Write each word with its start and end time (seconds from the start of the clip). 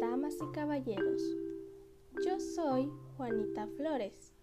damas 0.00 0.34
y 0.42 0.52
caballeros. 0.52 1.22
Yo 2.26 2.38
soy 2.38 2.90
Juanita 3.16 3.66
Flores 3.68 4.34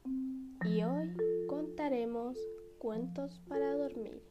y 0.65 0.81
hoy 0.81 1.15
contaremos 1.47 2.35
cuentos 2.79 3.39
para 3.47 3.75
dormir. 3.75 4.23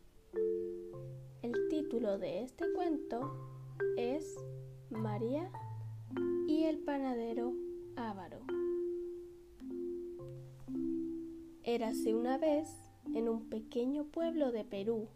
El 1.43 1.53
título 1.69 2.19
de 2.19 2.43
este 2.43 2.65
cuento 2.73 3.21
es 3.97 4.37
María 4.91 5.53
y 6.49 6.65
el 6.65 6.81
panadero 6.81 7.55
Ávaro. 7.95 8.41
Érase 11.63 12.13
una 12.13 12.39
vez, 12.39 12.69
en 13.15 13.29
un 13.29 13.49
pequeño 13.49 14.07
pueblo 14.07 14.51
de 14.51 14.65
Perú, 14.65 15.07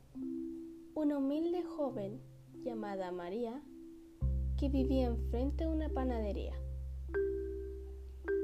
una 0.94 1.18
humilde 1.18 1.64
joven 1.64 2.20
llamada 2.62 3.10
María 3.10 3.60
que 4.56 4.68
vivía 4.68 5.06
enfrente 5.06 5.64
de 5.64 5.70
una 5.70 5.88
panadería. 5.88 6.54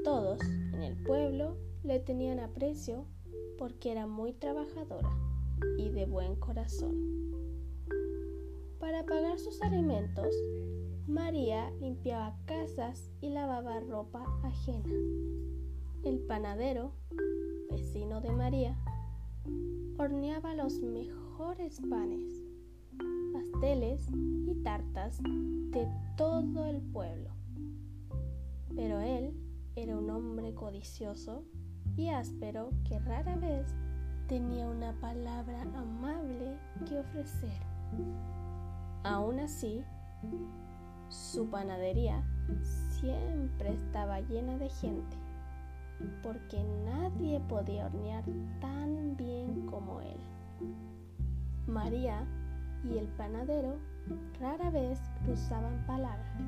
Todos 0.03 0.39
en 0.73 0.83
el 0.83 0.95
pueblo 1.03 1.57
le 1.83 1.99
tenían 1.99 2.39
aprecio 2.39 3.05
porque 3.57 3.91
era 3.91 4.05
muy 4.05 4.33
trabajadora 4.33 5.09
y 5.77 5.89
de 5.89 6.05
buen 6.05 6.35
corazón. 6.35 6.95
Para 8.79 9.05
pagar 9.05 9.39
sus 9.39 9.61
alimentos, 9.61 10.35
María 11.07 11.71
limpiaba 11.79 12.37
casas 12.45 13.09
y 13.21 13.29
lavaba 13.29 13.79
ropa 13.79 14.25
ajena. 14.43 14.93
El 16.03 16.19
panadero, 16.19 16.91
vecino 17.71 18.21
de 18.21 18.31
María, 18.31 18.77
horneaba 19.97 20.53
los 20.53 20.79
mejores 20.79 21.81
panes 21.89 22.42
pasteles 23.53 24.07
y 24.11 24.55
tartas 24.63 25.21
de 25.21 25.87
todo 26.17 26.65
el 26.65 26.81
pueblo. 26.81 27.29
Pero 28.75 28.99
él 28.99 29.33
era 29.75 29.97
un 29.97 30.09
hombre 30.09 30.53
codicioso 30.53 31.43
y 31.95 32.09
áspero 32.09 32.71
que 32.87 32.99
rara 32.99 33.35
vez 33.35 33.67
tenía 34.27 34.67
una 34.67 34.93
palabra 34.99 35.61
amable 35.75 36.57
que 36.87 36.99
ofrecer. 36.99 37.61
Aún 39.03 39.39
así, 39.39 39.83
su 41.09 41.49
panadería 41.49 42.23
siempre 42.89 43.73
estaba 43.73 44.21
llena 44.21 44.57
de 44.57 44.69
gente, 44.69 45.17
porque 46.21 46.63
nadie 46.85 47.39
podía 47.41 47.85
hornear 47.85 48.23
tan 48.59 49.15
bien 49.15 49.67
como 49.67 50.01
él. 50.01 50.17
María 51.67 52.25
y 52.83 52.97
el 52.97 53.07
panadero 53.07 53.77
rara 54.39 54.69
vez 54.69 54.99
cruzaban 55.23 55.85
palabras, 55.87 56.41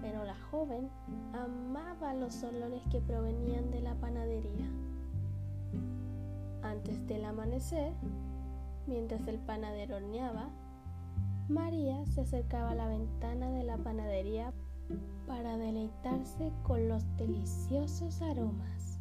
pero 0.00 0.24
la 0.24 0.36
joven 0.50 0.88
amaba 1.32 2.14
los 2.14 2.42
olores 2.42 2.82
que 2.90 3.00
provenían 3.00 3.70
de 3.70 3.80
la 3.80 3.94
panadería. 3.94 4.66
Antes 6.62 7.06
del 7.06 7.24
amanecer, 7.24 7.92
mientras 8.86 9.26
el 9.28 9.38
panadero 9.38 9.96
horneaba, 9.96 10.48
María 11.48 12.04
se 12.06 12.22
acercaba 12.22 12.70
a 12.70 12.74
la 12.74 12.88
ventana 12.88 13.50
de 13.50 13.64
la 13.64 13.76
panadería 13.76 14.52
para 15.26 15.56
deleitarse 15.56 16.52
con 16.62 16.88
los 16.88 17.04
deliciosos 17.16 18.22
aromas. 18.22 18.98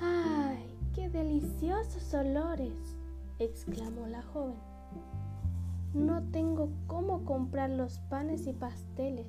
¡Ay, 0.00 0.78
qué 0.94 1.08
deliciosos 1.08 2.12
olores! 2.14 2.95
Exclamó 3.38 4.06
la 4.06 4.22
joven. 4.22 4.58
No 5.94 6.22
tengo 6.30 6.70
cómo 6.86 7.24
comprar 7.24 7.70
los 7.70 7.98
panes 8.10 8.46
y 8.46 8.52
pasteles, 8.52 9.26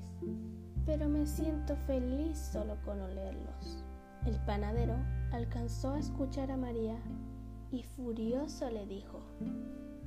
pero 0.84 1.08
me 1.08 1.26
siento 1.26 1.76
feliz 1.76 2.38
solo 2.38 2.76
con 2.84 3.00
olerlos. 3.00 3.84
El 4.26 4.36
panadero 4.44 4.94
alcanzó 5.32 5.94
a 5.94 5.98
escuchar 5.98 6.50
a 6.50 6.56
María 6.56 6.98
y 7.70 7.82
furioso 7.82 8.70
le 8.70 8.86
dijo, 8.86 9.20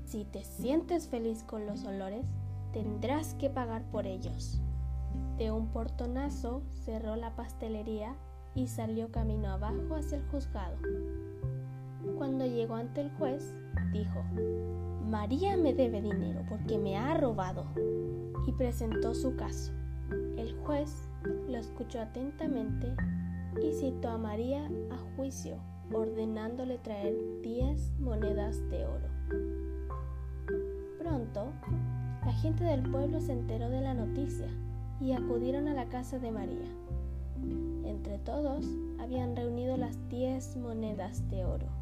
si 0.05 0.25
te 0.25 0.43
sientes 0.43 1.07
feliz 1.07 1.43
con 1.43 1.65
los 1.65 1.85
olores, 1.85 2.25
tendrás 2.73 3.33
que 3.35 3.49
pagar 3.49 3.83
por 3.91 4.07
ellos. 4.07 4.59
De 5.37 5.51
un 5.51 5.67
portonazo 5.67 6.63
cerró 6.69 7.15
la 7.15 7.35
pastelería 7.35 8.15
y 8.53 8.67
salió 8.67 9.11
camino 9.11 9.49
abajo 9.49 9.95
hacia 9.95 10.17
el 10.17 10.23
juzgado. 10.27 10.77
Cuando 12.17 12.45
llegó 12.45 12.75
ante 12.75 13.01
el 13.01 13.11
juez, 13.11 13.53
dijo, 13.91 14.23
María 15.09 15.57
me 15.57 15.73
debe 15.73 16.01
dinero 16.01 16.41
porque 16.47 16.77
me 16.77 16.97
ha 16.97 17.15
robado. 17.17 17.65
Y 18.47 18.51
presentó 18.53 19.13
su 19.13 19.35
caso. 19.35 19.71
El 20.37 20.55
juez 20.65 21.07
lo 21.47 21.57
escuchó 21.57 22.01
atentamente 22.01 22.95
y 23.61 23.71
citó 23.73 24.09
a 24.09 24.17
María 24.17 24.65
a 24.89 24.97
juicio, 25.15 25.57
ordenándole 25.93 26.77
traer 26.77 27.15
diez 27.43 27.91
monedas 27.99 28.57
de 28.69 28.85
oro. 28.85 29.07
Pronto, 30.97 31.51
la 32.25 32.33
gente 32.33 32.63
del 32.63 32.83
pueblo 32.89 33.19
se 33.19 33.33
enteró 33.33 33.69
de 33.69 33.81
la 33.81 33.93
noticia 33.93 34.47
y 34.99 35.11
acudieron 35.11 35.67
a 35.67 35.73
la 35.73 35.89
casa 35.89 36.19
de 36.19 36.31
María. 36.31 36.69
Entre 37.85 38.17
todos 38.19 38.65
habían 38.99 39.35
reunido 39.35 39.75
las 39.77 39.97
diez 40.09 40.55
monedas 40.55 41.27
de 41.29 41.43
oro. 41.43 41.80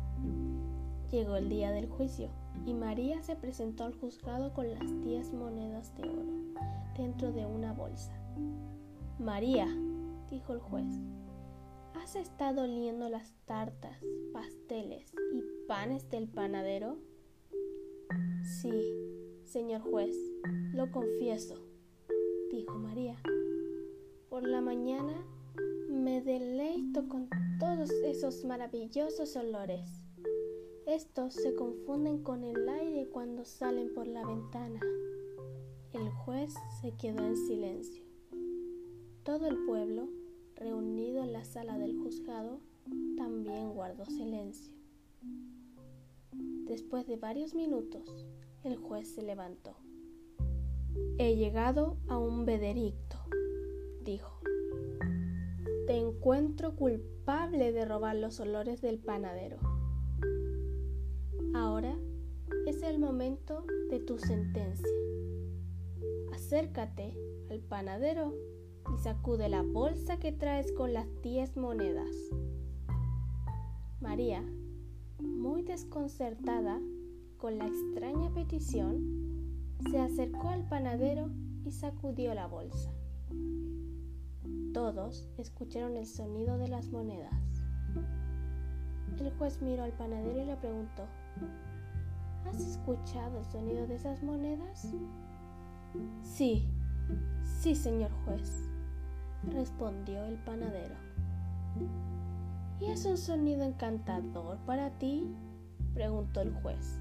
Llegó 1.11 1.37
el 1.37 1.49
día 1.49 1.71
del 1.71 1.89
juicio 1.89 2.29
y 2.67 2.73
María 2.75 3.23
se 3.23 3.35
presentó 3.35 3.83
al 3.83 3.95
juzgado 3.95 4.53
con 4.53 4.69
las 4.69 5.01
diez 5.01 5.33
monedas 5.33 5.95
de 5.95 6.03
oro 6.03 6.33
dentro 6.95 7.31
de 7.31 7.47
una 7.47 7.73
bolsa. 7.73 8.13
María, 9.17 9.67
dijo 10.29 10.53
el 10.53 10.59
juez, 10.59 10.85
¿has 11.95 12.15
estado 12.15 12.61
oliendo 12.61 13.09
las 13.09 13.33
tartas, 13.45 13.97
pasteles 14.33 15.11
y 15.33 15.41
panes 15.67 16.07
del 16.11 16.27
panadero? 16.27 16.97
Sí, 18.43 18.93
señor 19.45 19.81
juez, 19.81 20.15
lo 20.73 20.91
confieso, 20.91 21.55
dijo 22.51 22.77
María. 22.77 23.15
Por 24.29 24.47
la 24.47 24.61
mañana 24.61 25.25
me 25.89 26.21
deleito 26.21 27.07
con 27.09 27.29
todos 27.59 27.89
esos 28.05 28.45
maravillosos 28.45 29.35
olores 29.35 29.99
estos 30.89 31.35
se 31.35 31.53
confunden 31.53 32.23
con 32.23 32.43
el 32.43 32.67
aire 32.67 33.07
cuando 33.09 33.45
salen 33.45 33.93
por 33.93 34.07
la 34.07 34.25
ventana. 34.25 34.79
El 35.93 36.09
juez 36.09 36.51
se 36.81 36.95
quedó 36.95 37.23
en 37.27 37.37
silencio. 37.37 38.03
Todo 39.23 39.45
el 39.45 39.65
pueblo, 39.67 40.09
reunido 40.55 41.21
en 41.21 41.31
la 41.31 41.43
sala 41.43 41.77
del 41.77 41.95
juzgado, 41.99 42.59
también 43.17 43.71
guardó 43.73 44.05
silencio. 44.05 44.73
Después 46.65 47.05
de 47.05 47.17
varios 47.17 47.53
minutos, 47.53 48.25
el 48.63 48.77
juez 48.77 49.07
se 49.13 49.21
levantó. 49.21 49.75
He 51.19 51.35
llegado 51.35 51.97
a 52.07 52.17
un 52.17 52.45
veredicto, 52.45 53.17
dijo. 54.03 54.39
Te 55.85 55.97
encuentro 55.97 56.75
culpable 56.75 57.71
de 57.73 57.85
robar 57.85 58.15
los 58.15 58.39
olores 58.39 58.81
del 58.81 58.97
panadero. 58.97 59.78
Ahora 61.53 61.97
es 62.67 62.83
el 62.83 62.99
momento 62.99 63.65
de 63.89 63.99
tu 63.99 64.19
sentencia. 64.19 64.87
Acércate 66.33 67.15
al 67.49 67.59
panadero 67.61 68.33
y 68.93 68.97
sacude 68.97 69.49
la 69.49 69.63
bolsa 69.63 70.17
que 70.17 70.31
traes 70.31 70.71
con 70.71 70.93
las 70.93 71.07
diez 71.21 71.57
monedas. 71.57 72.15
María, 73.99 74.43
muy 75.19 75.63
desconcertada 75.63 76.79
con 77.37 77.57
la 77.57 77.67
extraña 77.67 78.31
petición, 78.33 79.75
se 79.89 79.99
acercó 79.99 80.49
al 80.49 80.67
panadero 80.67 81.29
y 81.65 81.71
sacudió 81.71 82.33
la 82.33 82.47
bolsa. 82.47 82.93
Todos 84.73 85.27
escucharon 85.37 85.97
el 85.97 86.05
sonido 86.05 86.57
de 86.57 86.67
las 86.67 86.89
monedas. 86.89 87.33
El 89.19 89.31
juez 89.31 89.61
miró 89.61 89.83
al 89.83 89.91
panadero 89.93 90.41
y 90.41 90.45
le 90.45 90.55
preguntó, 90.55 91.03
¿Has 92.47 92.59
escuchado 92.59 93.39
el 93.39 93.45
sonido 93.45 93.87
de 93.87 93.95
esas 93.95 94.23
monedas? 94.23 94.93
Sí, 96.23 96.67
sí, 97.43 97.75
señor 97.75 98.11
juez, 98.25 98.69
respondió 99.51 100.23
el 100.25 100.35
panadero. 100.37 100.95
¿Y 102.79 102.85
es 102.85 103.05
un 103.05 103.17
sonido 103.17 103.63
encantador 103.63 104.57
para 104.65 104.89
ti? 104.91 105.35
preguntó 105.93 106.41
el 106.41 106.53
juez. 106.53 106.99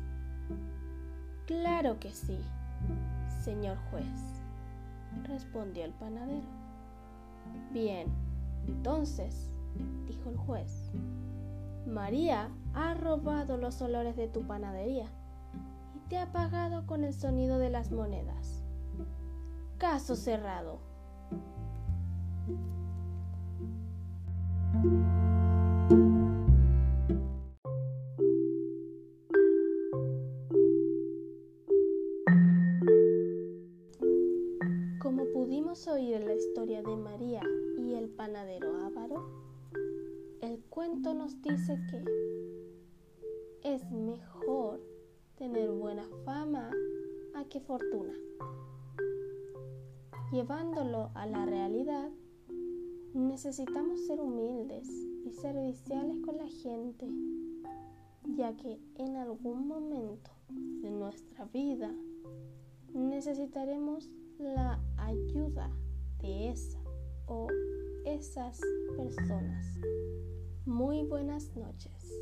Claro 1.47 1.99
que 1.99 2.11
sí, 2.11 2.39
señor 3.43 3.79
juez, 3.91 4.43
respondió 5.25 5.85
el 5.85 5.93
panadero. 5.93 6.47
Bien, 7.73 8.09
entonces, 8.67 9.51
dijo 10.07 10.31
el 10.31 10.37
juez, 10.37 10.91
María 11.89 12.51
ha 12.75 12.95
robado 12.95 13.57
los 13.57 13.81
olores 13.81 14.15
de 14.17 14.29
tu 14.29 14.47
panadería 14.47 15.07
y 15.95 16.09
te 16.09 16.19
ha 16.19 16.31
pagado 16.33 16.87
con 16.87 17.03
el 17.03 17.15
sonido 17.15 17.59
de 17.59 17.71
las 17.71 17.91
monedas. 17.91 18.63
Caso 19.79 20.15
cerrado. 20.15 20.81
Como 35.01 35.25
pudimos 35.33 35.89
oír 35.89 36.15
en 36.15 36.27
la 36.27 36.35
historia 36.35 36.83
de 36.83 36.97
María 36.97 37.43
y 37.79 37.95
el 37.95 38.09
panadero 38.11 38.77
Ávaro, 38.85 39.48
cuento 40.79 41.13
nos 41.13 41.43
dice 41.43 41.77
que 41.91 42.05
es 43.65 43.91
mejor 43.91 44.81
tener 45.35 45.73
buena 45.73 46.07
fama 46.25 46.71
a 47.35 47.45
que 47.47 47.59
fortuna. 47.59 48.13
Llevándolo 50.31 51.11
a 51.17 51.27
la 51.27 51.47
realidad, 51.47 52.13
necesitamos 53.13 54.07
ser 54.07 54.21
humildes 54.21 54.89
y 55.27 55.33
serviciales 55.33 56.25
con 56.25 56.37
la 56.37 56.47
gente, 56.47 57.09
ya 58.37 58.57
que 58.57 58.79
en 58.99 59.17
algún 59.17 59.67
momento 59.67 60.31
de 60.49 60.93
nuestra 60.93 61.47
vida 61.47 61.93
necesitaremos 62.95 64.09
la 64.39 64.81
ayuda 64.97 65.73
de 66.21 66.51
esa 66.51 66.79
o 67.27 67.49
esas 68.05 68.61
personas. 68.97 69.67
Muy 70.69 71.03
buenas 71.03 71.57
noches. 71.57 72.13